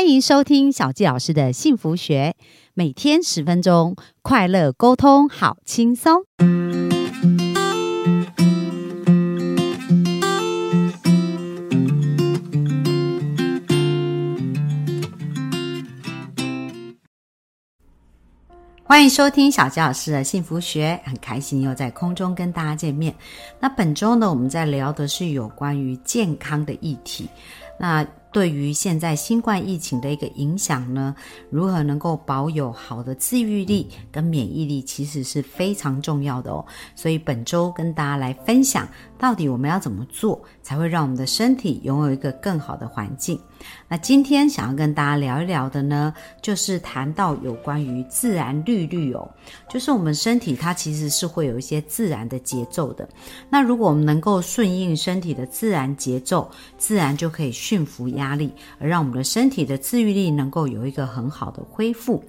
[0.00, 2.34] 欢迎收听小纪老师的幸福学，
[2.72, 6.22] 每天十分钟，快乐沟通，好轻松。
[18.82, 23.14] 欢迎收听小纪老师的幸福学，很开心又在空中跟大家见面。
[23.60, 27.28] 那本周呢，我们在聊的是有关于健康的议题。
[27.78, 31.14] 那对于现在新冠疫情的一个影响呢，
[31.50, 36.64] 如何能够保有好的自愈力跟免疫力，其实是非常重要的哦。
[36.94, 38.88] 所以本周跟大家来分享，
[39.20, 43.38] 到底我们要怎么做，才会让我们的身体拥有一个更好的环境。
[43.86, 49.30] 那今天想要跟大家聊一聊的呢，就是谈到有关于自然律律哦，
[49.68, 53.06] 就是我们身体它其实是会有一些自然的节奏的。
[53.50, 62.24] 那如果我们能够顺应身体的自然节奏，自然就可以驯服压力，而让我们的身体的自愈力能够有一个很好的恢复。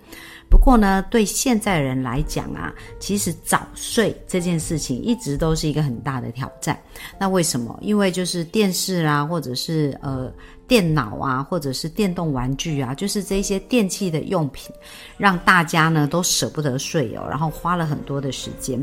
[0.50, 6.78] 不过呢，对现在人来讲啊，其实早睡这件事情一直都是一个很大的挑战。
[7.19, 7.77] 那为什么？
[7.81, 10.31] 因为就是电视啊，或者是呃。
[10.72, 14.73] 电脑啊，或者是电动玩具啊，就是这些电器的用品，
[15.17, 18.81] 让大家呢都舍不得睡哦，然后花了很多的时间。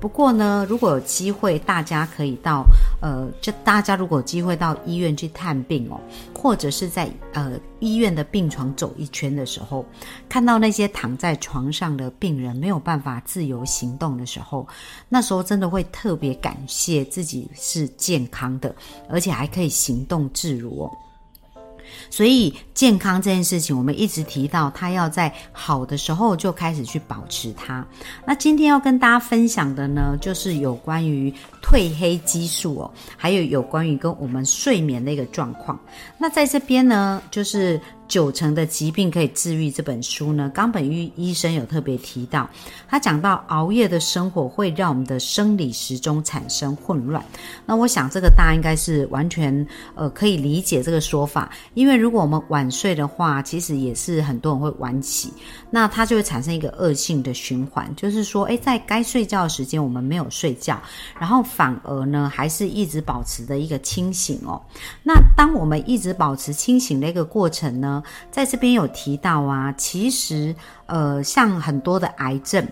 [0.00, 2.64] 不过呢，如果有机会，大家可以到
[3.00, 6.00] 呃，就大家如果有机会到医院去探病哦，
[6.34, 9.86] 或者是在呃医院的病床走一圈的时候，
[10.28, 14.66] 看到那些躺在床上的病人没有办法自由行动的时候，
[15.08, 18.74] 那时候真的会特别感谢自己是健康的，
[19.08, 20.90] 而且还可以行动自如哦。
[22.10, 27.86] 所以健康这件事情，我们一直提到，它要在好的时候就开始去保持它。
[28.26, 31.32] 那今天要跟大家分享的呢，就是有关于
[31.62, 35.78] 褪黑激素哦，还有有关于跟我们睡眠的一个状况。
[36.18, 37.80] 那在这边呢，就是。
[38.08, 39.70] 九成的疾病可以治愈。
[39.70, 42.48] 这本书呢，冈本玉医生有特别提到，
[42.88, 47.24] 他讲到熬夜的生活会让我们的生理时钟产生混乱。
[47.66, 55.32] 那我想这个大家应该是完全呃可以理解这个说法，因为如果我们晚睡的话，其实也是很多人会晚起，
[55.70, 60.80] 那它就会产生一个恶性的循环，就是说，诶，在该睡觉的时间我们没有睡觉，
[61.20, 64.60] 然后反而呢还是一直保持的一个清醒哦。
[65.02, 67.97] 那当我们一直保持清醒的一个过程呢？
[68.30, 70.54] 在这边有提到啊，其实
[70.86, 72.66] 呃，像很多的癌症，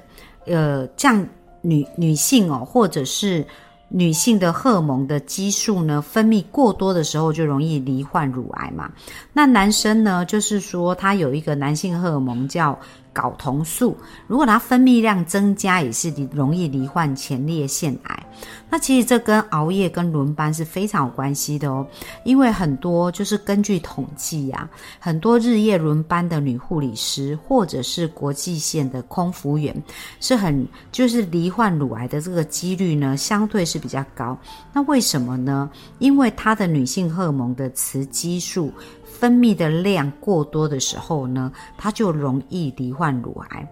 [0.47, 1.27] 呃，像
[1.61, 3.47] 女女性哦，或者是
[3.89, 8.91] 女性的荷尔蒙的激素呢分泌过多的时候，就容易罹患乳癌嘛。
[9.33, 12.79] 那男生呢，就是说他有一个男性荷尔蒙叫。
[13.17, 13.97] 睾酮素，
[14.27, 18.23] 如果它分泌量增加，也是容易罹患前列腺癌。
[18.69, 21.87] 那其实这跟熬夜跟轮班是非常有关系的哦。
[22.25, 24.69] 因为很多就是根据统计呀，
[24.99, 29.75] 很多日夜轮班的女护理师或者是国际线的空服员，
[30.21, 34.37] 是很就是罹患乳癌的这个几率呢，相对是比较高。
[34.75, 35.71] 那为什么呢？
[35.99, 38.71] 因为她的女性荷尔蒙的雌激素。
[39.19, 43.67] 分泌的量过多的时候呢，它就容易罹患乳癌。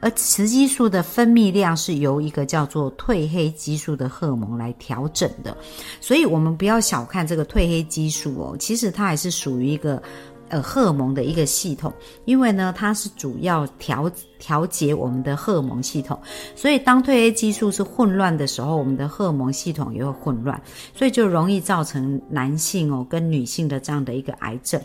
[0.00, 5.56] 而雌激素的分泌量是由一个叫做褪黑激素的荷尔蒙来调整的，
[6.00, 10.00] 所以我们不要小看这个褪黑激素哦，其实它还是属于一个。
[10.48, 11.92] 呃，荷尔蒙的一个系统，
[12.24, 16.18] 因为呢，它是主要调调节我们的荷尔蒙系统，
[16.56, 20.60] 所以当褪黑激素是混乱的时候，我们的荷尔蒙系统也会混乱，
[20.94, 24.80] 所以就容易造成男性哦跟女性的这样的一个癌症。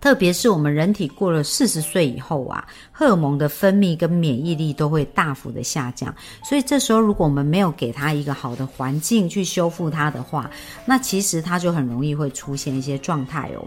[0.00, 6.14] 特别是我们人体过了四十岁以后啊，荷尔蒙的分泌跟免疫力都会大幅的下降，
[6.44, 10.48] 所以这时候如果我们没有给他一个好的环境去修复它的话，
[10.84, 13.66] 那其实它就很容易会出现一些状态哦。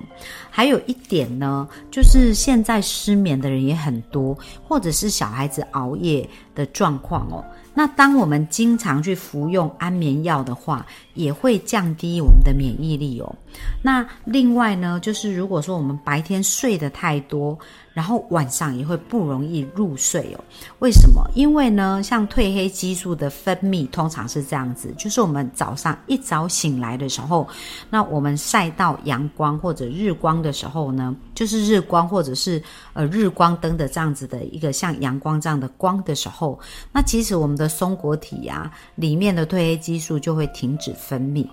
[0.50, 7.44] 还有一点呢，就是现在失眠的人也很多，或者是小孩子熬夜的状况哦。
[7.74, 13.36] 那当我们经常去服用安眠药的话，也会降低我们的免疫力哦。
[13.82, 17.58] 那另外呢，就是如果说我们白天睡得太多，
[17.94, 20.44] 然后晚上也会不容易入睡哦。
[20.80, 21.22] 为什么？
[21.36, 27.48] 因为呢，像褪黑激素的分泌通常是这样子，就是我们早上一早醒来的时候，
[27.90, 32.62] 那我们晒到阳光或者日光的时候呢，就是日光或者是
[32.94, 36.60] 呃日光灯的这样子的一个像阳光这样的光的时候，
[36.92, 41.48] 那其实我们的松果体呀里面的褪黑激素就会停止分泌。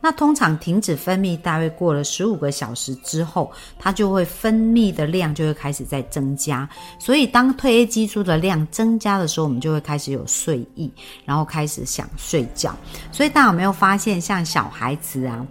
[0.00, 6.68] 那通常停止分泌，大约过了十五个小时之后，它就会分泌的量就会开始在增加。
[6.98, 10.90] 所以当褪黑激素的量增加的时候，我们就会开始有睡意，
[11.24, 12.74] 然后开始想睡觉。
[13.12, 15.46] 所以大家有没有发现，像小孩子啊？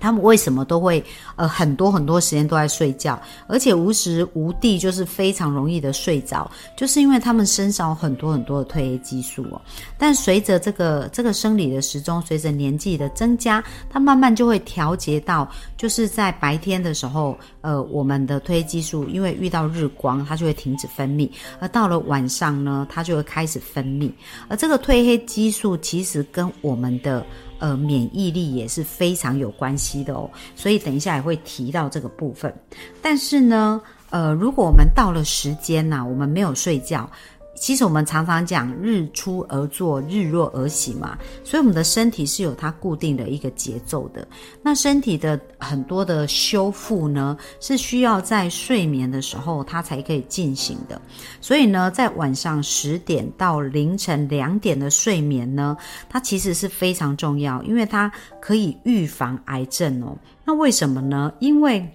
[0.00, 1.02] 他们为什么都会
[1.36, 9.60] 呃很多很多时间都在睡觉，而且无时无地就是非常容易的睡着，就是因为他们身上有很多很多的褪黑激素哦。
[9.96, 21.28] 但随着这个这个生理的时钟，随着年纪的增加，它慢慢就会调节到，就是在白天的时候，呃，我们的褪黑激素因为遇到日光，它就会停止分泌，
[21.60, 24.10] 而到了晚上呢，它就会开始分泌。
[24.48, 27.24] 而这个褪黑激素其实跟我们的
[27.58, 32.54] 呃，免疫力也是非常有关系的哦，所以等一下也会提到这个部分。
[33.02, 37.10] 但是呢，呃，如果我们到了时间呐，我们没有睡觉。
[37.58, 44.26] 其实我们常常讲日出而作，日落而息嘛，所以我们的身体是有它固定的一个节奏的。
[44.62, 51.00] 那身体的很多的修复呢，是需要在睡眠的时候它才可以进行的。
[51.40, 55.76] 所以呢，在晚上十点到凌晨两点的睡眠呢，
[56.08, 60.16] 它其实是非常重要，因为它可以预防癌症哦。
[60.44, 61.32] 那为什么呢？
[61.40, 61.86] 因为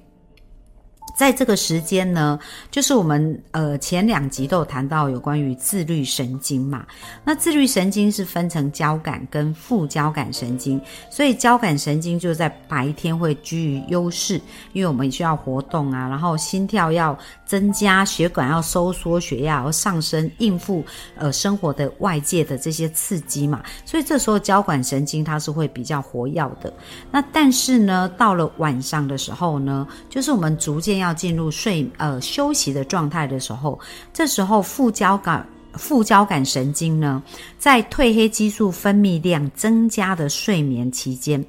[1.16, 2.40] 在这个时间呢，
[2.72, 6.86] 就是我们呃前两集都有谈到有关于自律神经嘛。
[7.24, 14.42] 那自律神经是分成交感跟副交感神经，所以交感神经就在白天会居于优势，
[14.74, 17.16] 因为我们需要活动啊，然后心跳要
[17.46, 20.84] 增加，血管要收缩，血压要上升，应付
[21.16, 23.62] 呃生活的外界的这些刺激嘛。
[23.86, 26.74] 所以这时候交感神经它是会比较活跃的。
[27.12, 33.80] 那但是呢，到了晚上的时候呢，就是我们逐渐要进入睡呃休息的状态的时候，
[34.14, 37.22] 这时候副交感副交感神经呢，
[37.58, 41.44] 在褪黑激素分泌量增加的睡眠期间。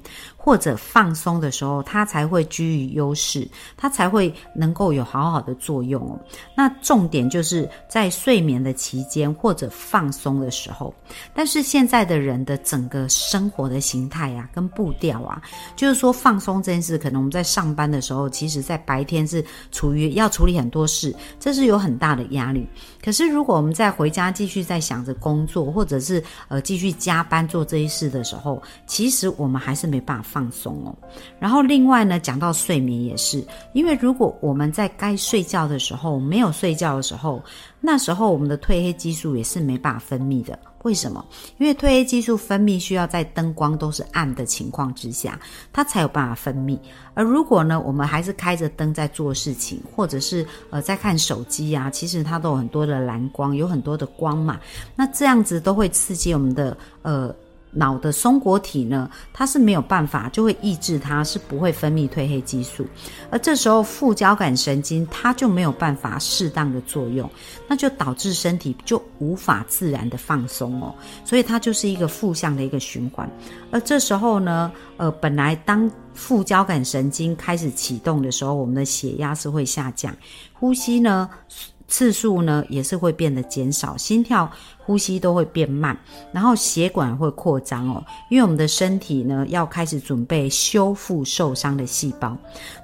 [0.45, 6.19] 或者放松的时候，它才会居于优势，它才会能够有好好的作用哦。
[6.55, 10.93] 那重点就是在睡眠的期间或者放松的时候。
[11.33, 15.41] 但是现在的人的整个生活的形态啊，跟步调啊，
[15.75, 22.69] 就是说放松这件事，可能我们在上班的时候，其实在白天是处于要处理很多事，这是有很大的压力。
[23.03, 30.34] 可是如果我们在回家继续在想着工作，或者是呃继续加班做这些事的时候，其实我们还是没办法。
[30.35, 30.93] 放松哦，
[31.39, 33.41] 然后另外呢，讲到睡眠也是，
[33.71, 37.41] 因为如果我们在该睡觉的时候没有睡觉的时候，
[37.79, 40.59] 那时候我们的褪黑激素也是没办法分泌的。
[40.83, 41.23] 为什么？
[41.57, 45.39] 因为褪黑激素分泌需要在灯光都是暗的情况之下，
[45.71, 46.77] 它才有办法分泌。
[47.13, 54.59] 而如果呢，我们还是开着灯在做事情，或者是呃在看手机啊，其实它都有很多的蓝光，有很多的光嘛，
[54.97, 57.33] 那这样子都会刺激我们的呃。
[57.75, 62.85] 脑的松果体呢，它是没有办法，就会抑制它，是不会分泌褪黑激素，
[63.29, 67.29] 而这时候副交感神经它就没有办法适当的作用，
[67.67, 70.95] 那就导致身体就无法自然的放松哦，
[71.25, 73.29] 所以它就是一个负向的一个循环。
[73.71, 80.15] 而这时候呢，呃，本来当副交感神经开始启动的时候，我们的血压是会下降，
[80.53, 81.29] 呼吸呢
[81.87, 84.49] 次数呢也是会变得减少，心跳。
[84.85, 85.97] 呼吸都会变慢，
[86.31, 92.37] 然后血管会扩张哦，因为我们的身体呢要开始准备修复受伤的细胞，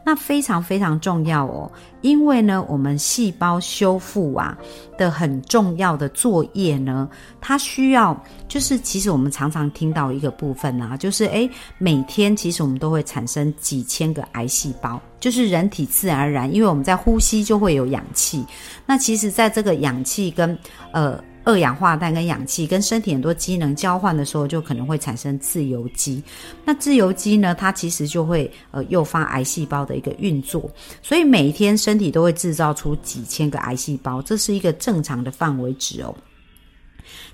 [0.04, 1.72] 那非常非常重要哦，
[2.02, 4.58] 因为呢我们细胞修复啊
[4.98, 7.08] 的很重要的作业呢，
[7.40, 18.44] 它需要就是其实我们常常听到一个部分啊，就是诶每天其实我们都会产生几千个癌细胞，就是人体自然而然，因为我们在呼吸就会有氧气，
[18.88, 20.58] 那其实在这个氧气跟
[20.94, 21.24] 呃。
[21.44, 26.22] 二氧化碳跟氧气跟身体很多机能交换的时候，就可能会产生自由基。
[26.64, 30.70] 那自由基呢，它其实就会呃诱发癌细胞的一个运作。
[31.02, 36.14] 所以每一天身体都会制造出几千个癌细胞，这是一个正常的范围值哦。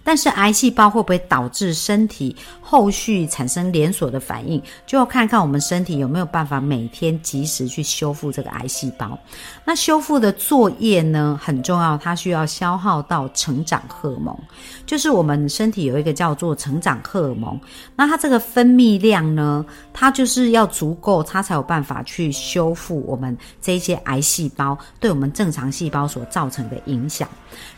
[0.03, 9.17] 但是癌细胞会不会导致身体后续产生连锁的反应，就要看看我们身体有没有办法每天及时去修复这个癌细胞。
[9.65, 14.37] 那修复的作业呢很重要，它需要消耗到成长荷尔蒙，
[14.85, 17.59] 就是我们身体有一个叫做成长荷尔蒙，
[17.95, 27.27] 那它这个分泌量呢，它就是要足够，它才有办法去修复我们这些癌细胞对我们正常细胞所造成的影响。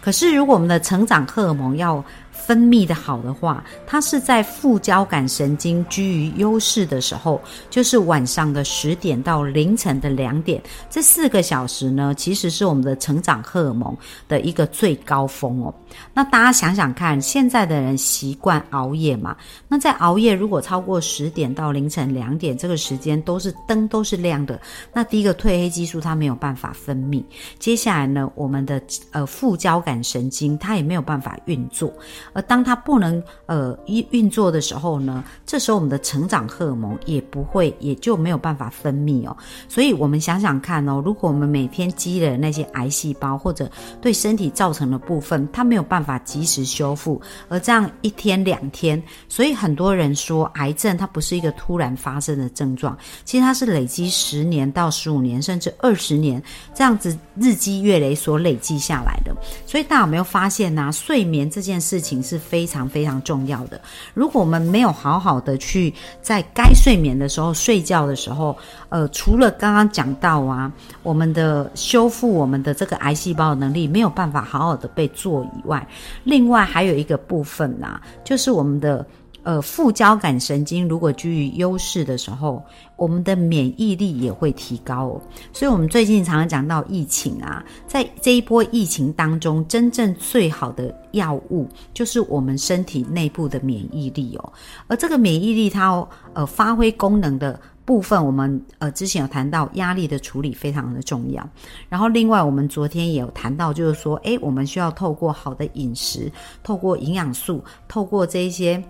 [0.02, 2.04] 可是如果我们的成长荷尔蒙要
[2.46, 13.96] 分泌的好的话，它是在副交感神经居于优势的时候，就是晚上的十点到凌晨的两点，这四个小时呢，其实是我们的成长荷尔蒙
[14.28, 15.74] 的一个最高峰哦。
[16.14, 19.36] 那大家想想看，现在的人习惯熬夜嘛？
[19.68, 24.60] 那在熬夜如果超过十点到凌晨两点这个时间都是灯都是亮的，
[24.94, 27.24] 那第一个褪黑激素它没有办法分泌，
[27.60, 28.82] 接下来呢，我们的
[29.12, 31.92] 呃副交感神经它也没有办法运作。
[32.34, 39.36] 而当它不能呃运运作的时候呢，这时候我们的成长荷尔蒙也不会，也就没有办法分泌哦。
[39.68, 43.70] 所以我们想想看哦，如果我们每天积累那些癌细胞或者
[44.02, 56.42] 对身体造成的部分，它没有办法及时修复，而这样一天两天，所以很多人说癌症它不是一个突然发生的症状，其实它是累积十年到十五年甚至二十年
[56.74, 59.36] 这样子日积月累所累积下来的。
[59.66, 60.90] 所以大家有没有发现呢？
[60.92, 63.80] 睡眠这件事情是非常非常重要的。
[64.14, 68.58] 如果我们没有好好的去在该睡眠的时候睡觉的时候，
[68.90, 70.72] 呃，除了刚刚讲到啊，
[71.04, 75.88] 我们的修复我们的这个癌细胞的能力没有办法好好的被做以外，
[76.24, 79.06] 另外还有一个部分呐，就是我们的。
[79.44, 82.62] 呃，副交感神经如果居于优势的时候，
[82.98, 85.22] 我们的免疫力也会提高哦。
[85.54, 94.54] 所以，我们最近常常讲到疫情啊，在这一波疫情当中，真正最好的药物就是我们身体内部的免疫力哦。
[94.88, 101.50] 而这个免疫力它呃发挥功能的部分，我们呃之前有谈到压力的处理非常的重要。
[101.88, 106.30] 然后，另外我们昨天也有谈到，就是说，诶，我们需要透过好的饮食，
[106.62, 108.84] 透过营养素，透过这一些。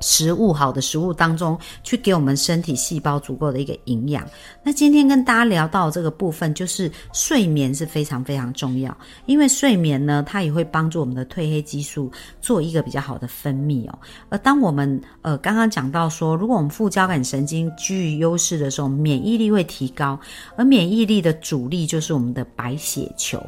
[0.00, 4.26] 食物好的食物当中，去给我们身体细胞足够的一个营养。
[4.62, 8.96] 那今天跟大家聊到这个部分，就是睡眠是非常非常重要，
[9.26, 12.10] 因为睡眠呢，它也会帮助我们的褪黑激素
[12.40, 13.98] 做一个比较好的分泌哦。
[14.28, 20.18] 而当我们呃刚刚讲到说，如果我们副交感神经居于优势的时候，免疫力会提高，
[20.56, 23.42] 而免疫力的主力就是我们的白血球。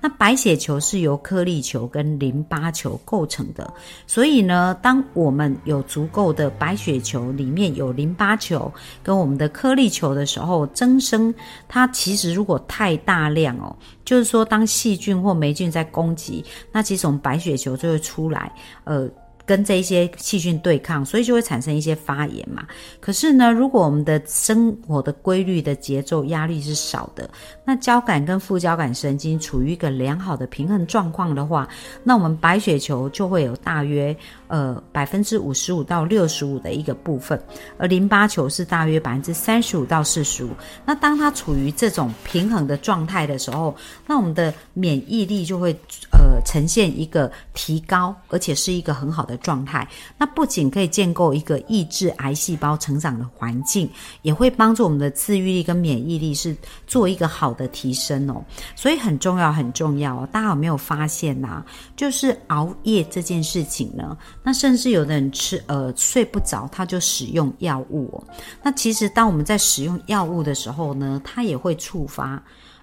[0.00, 3.72] 那白血球是由颗粒球跟淋巴球构成的，
[4.06, 11.34] 所以呢，当我们有足够的白血球，里面有淋巴球跟我们的颗粒球的时候，增生
[11.66, 18.52] 它其实如果太大量哦，就是说当细菌或霉菌在攻击，那其实我们白血球就会出来，
[18.84, 19.08] 呃。
[19.48, 22.66] 跟这些细菌对抗，所以就会产生一些发炎嘛。
[23.00, 27.28] 可是呢，如果我们的生活的规律的节奏压力是少的，
[27.64, 31.66] 那交感跟副交感神经处于一个良好的平衡状况的话，
[32.04, 34.14] 那我们白血球就会有大约
[34.48, 37.42] 呃百分之五十五到六十五的一个部分，
[37.78, 40.50] 而淋巴球是大约百分之三十五到四十五。
[40.84, 43.74] 那当它处于这种平衡的状态的时候，
[44.06, 45.72] 那我们的免疫力就会
[46.12, 49.38] 呃呈现一个提高，而且是一个很好的。
[49.38, 49.86] 状态，
[50.18, 53.88] 那不仅可以建构一个抑制癌细胞成长的环境，
[54.22, 56.54] 也会帮助我们的自愈力跟免疫力是
[56.88, 58.44] 做一个好的提升哦。
[58.74, 60.28] 所以很重要，很重要哦。
[60.32, 61.62] 大家有没有发现呐？
[61.96, 64.18] 就是熬夜这件事情呢？
[64.48, 68.24] 那甚至有的人吃呃睡不着，他就使用药物哦。
[68.62, 72.42] 那其实当我们在使用药物的时候呢，它也会触发。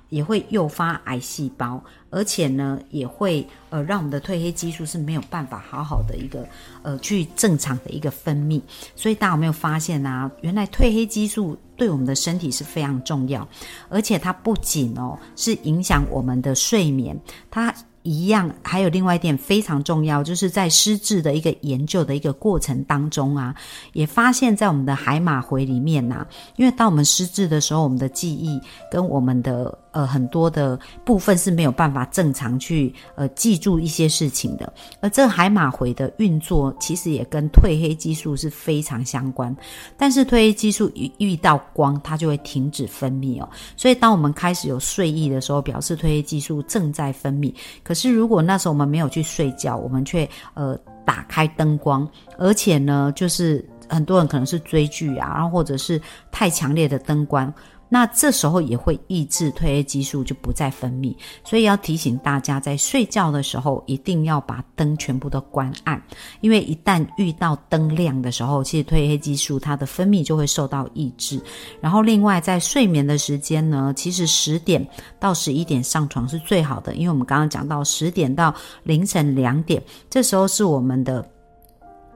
[0.10, 6.48] 也会诱发癌细胞，而且呢，也会呃让我们的褪黑激素是没有办法好好的一个
[6.84, 8.62] 呃去正常的一个分泌。
[8.96, 10.32] 所以大家有没有发现啊？
[10.42, 13.46] 原来褪黑激素对我们的身体是非常重要，
[13.90, 17.20] 而且它不仅哦是影响我们的睡眠，
[17.50, 17.74] 它。
[18.06, 23.54] 一样，还有另外一点非常重要，就是在失智的一个研究的一个过程当中啊，
[23.94, 39.56] 也发现，在我们的海马回里面呐，因为当我们失智的时候，我们的记忆跟我们的呃很多的部分是没有办法正常去呃记住一些事情的，而这海马回的运作其实也跟褪黑激素是非常相关，
[39.98, 52.06] 但是褪黑激素一遇到光，它就会停止分泌哦，所以当我们开始有睡意的时候，表示褪黑激素正在分泌，可是，如果那时候我们没有去睡觉，我们却呃打开灯光，
[52.38, 57.54] 而且呢，就是很多人可能是追剧啊，然后或者是太强烈的灯光。
[57.88, 66.02] 那这时候也会抑制褪黑激素就不再分泌，所以要提醒大家，在睡觉的时候一定要把灯全部都关暗，
[66.42, 71.40] 因为一旦遇到灯亮的时候，其实褪黑激素它的分泌就会受到抑制。
[71.80, 74.86] 然后另外在睡眠的时间呢，其实十点
[75.20, 81.24] 到十一点上床是最好的，因为我们刚刚讲到十点到凌晨两点，这时候是我们的。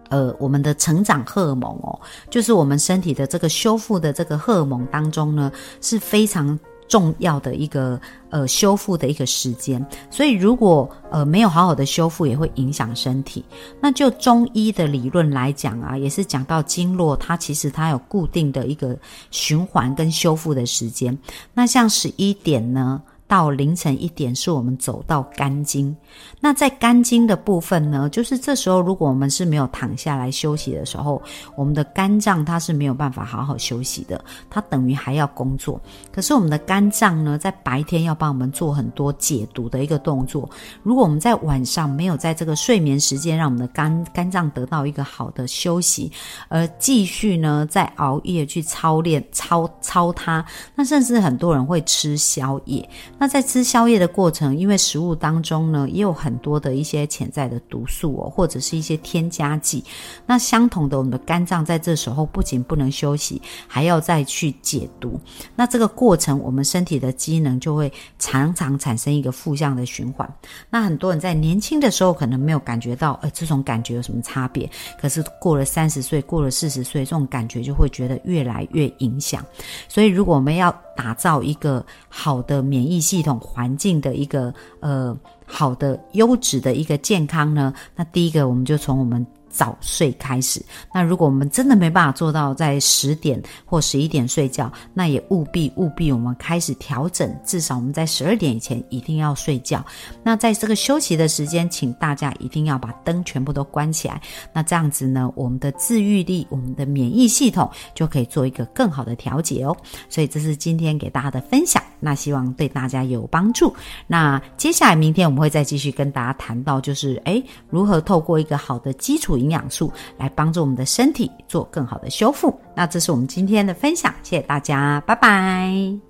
[0.10, 2.00] 呃，我们的成长荷尔蒙哦，
[2.30, 5.51] 就是我们身体的这个修复的这个荷尔蒙当中呢，
[5.82, 8.00] 是非常重要的一个
[8.32, 9.86] 呃修复的一个时间。
[10.10, 13.46] 所以如果呃没有好好的修复，也会影响身体。
[13.80, 18.98] 那就中医的理论来讲啊，也是讲到经络，它其实它有固定的一个
[19.30, 21.16] 循环跟修复的时间。
[21.54, 23.01] 那像十一点呢？
[23.29, 25.95] 到凌晨一点是我们走到肝经。
[26.39, 31.21] 那在肝经的部分呢，就是这时候如果我们是没有躺下来休息的时候，
[31.55, 34.19] 我们的肝脏它是没有办法好好休息的，
[34.50, 35.79] 它等于还要工作。
[36.12, 40.50] 可是我们的肝脏呢，在白天要帮我们做很多解毒的一个动作。
[40.81, 46.12] 如果我们在晚上没有在这个睡眠时间，让我们的肝肝脏得到一个好的休息，
[46.48, 50.43] 而继续呢在熬夜去操练操操它，
[50.74, 52.89] 那甚至很多人会吃宵夜。
[53.19, 59.83] 那在吃宵夜的过程，因为食物当中呢也有很多的一些潜在的毒素哦，或者是一些添加剂。
[60.25, 65.19] 那相同的，我们的肝脏在这时候不仅不能休息，还要再去解毒。
[65.55, 70.27] 那这个过程，我们身体的机能就会常常产生一个负向的循环。
[70.69, 74.69] 那很多人在年轻的时候可能没有感觉到，呃，这种感觉有什么差别？
[74.97, 79.45] 可是过了三十岁，过了四十岁，这种感觉就会觉得越来越影响。
[79.89, 89.25] 所以，如果我们要打造一个好的免疫系统环境的一个呃好的优质的一个健康呢，那第一个我们就从我们。
[89.50, 90.62] 早睡开始。
[90.94, 99.84] 那如果我们真的没办法做到在十点或十一点睡觉，那也务必务必我们开始调整，至少我们在十二点以前一定要睡觉。
[100.24, 104.22] 那在这个休息的时间，请大家一定要把灯全部都关起来。
[104.53, 109.75] 那这样子呢，我们的自愈力、我们的免疫系统就可以做一个更好的调节哦。
[110.10, 113.74] 所以这是今天给大家的分享，那希望对大家有帮助。
[114.06, 119.38] 那接下来明天我们会再继续跟大家谈到，就是诶如何透过一个好的基础。
[119.39, 122.60] 营养素来帮助我们的身体做更好的修复。
[122.75, 126.09] 那这是我们今天的分享，谢谢大家，拜拜。